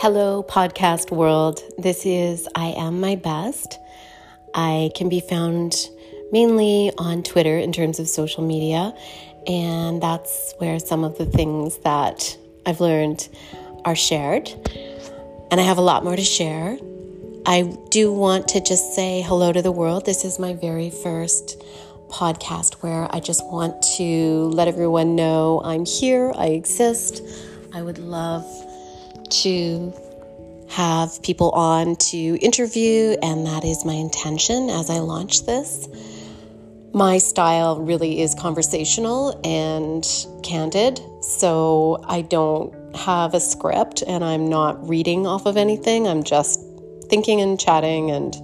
[0.00, 1.60] Hello, podcast world.
[1.76, 3.80] This is I Am My Best.
[4.54, 5.74] I can be found
[6.30, 8.94] mainly on Twitter in terms of social media,
[9.48, 13.28] and that's where some of the things that I've learned
[13.84, 14.48] are shared.
[15.50, 16.78] And I have a lot more to share.
[17.44, 20.06] I do want to just say hello to the world.
[20.06, 21.60] This is my very first
[22.08, 27.20] podcast where I just want to let everyone know I'm here, I exist.
[27.74, 28.44] I would love
[29.30, 29.92] to
[30.68, 35.88] have people on to interview, and that is my intention as I launch this.
[36.92, 40.06] My style really is conversational and
[40.42, 46.08] candid, so I don't have a script and I'm not reading off of anything.
[46.08, 46.60] I'm just
[47.08, 48.36] thinking and chatting and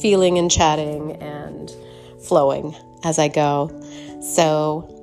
[0.00, 1.72] feeling and chatting and
[2.22, 3.68] flowing as I go.
[4.22, 4.94] So,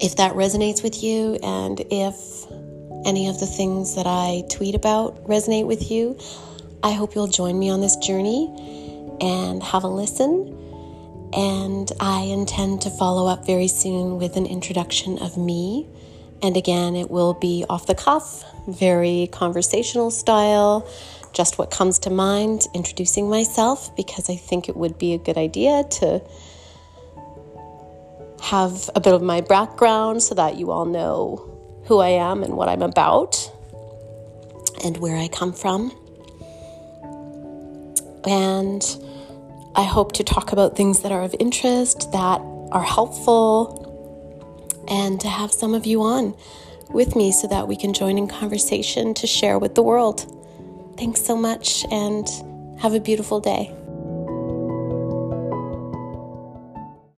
[0.00, 2.46] if that resonates with you and if
[3.04, 6.18] any of the things that I tweet about resonate with you,
[6.82, 8.46] I hope you'll join me on this journey
[9.20, 10.54] and have a listen.
[11.32, 15.86] And I intend to follow up very soon with an introduction of me.
[16.42, 20.88] And again, it will be off the cuff, very conversational style,
[21.32, 25.36] just what comes to mind, introducing myself, because I think it would be a good
[25.36, 26.22] idea to
[28.40, 31.57] have a bit of my background so that you all know
[31.88, 33.50] who I am and what I'm about
[34.84, 35.90] and where I come from.
[38.26, 38.84] And
[39.74, 42.40] I hope to talk about things that are of interest, that
[42.72, 43.86] are helpful,
[44.86, 46.34] and to have some of you on
[46.90, 50.26] with me so that we can join in conversation to share with the world.
[50.98, 52.28] Thanks so much and
[52.80, 53.74] have a beautiful day.